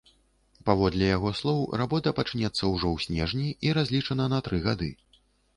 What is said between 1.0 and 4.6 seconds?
яго слоў, работа пачнецца ўжо ў снежні і разлічана на тры